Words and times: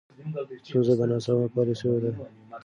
ستونزه 0.65 0.93
د 0.99 1.01
ناسمو 1.11 1.47
پالیسیو 1.55 1.99
ده. 2.03 2.11